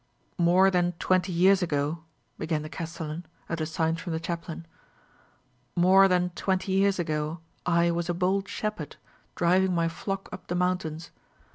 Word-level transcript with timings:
"More 0.39 0.71
than 0.71 0.93
twenty 0.93 1.31
years 1.31 1.61
ago," 1.61 1.99
began 2.39 2.63
the 2.63 2.69
castellan, 2.69 3.23
at 3.47 3.61
a 3.61 3.67
sign 3.67 3.97
from 3.97 4.13
the 4.13 4.19
chaplain 4.19 4.65
"more 5.75 6.07
than 6.07 6.31
twenty 6.31 6.71
years 6.71 6.97
ago 6.97 7.39
I 7.67 7.91
was 7.91 8.09
a 8.09 8.15
bold 8.15 8.47
shepherd, 8.47 8.95
driving 9.35 9.75
my 9.75 9.87
flock 9.87 10.27
up 10.31 10.47
the 10.47 10.55
mountains. 10.55 11.11